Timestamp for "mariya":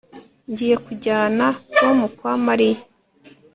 2.45-2.79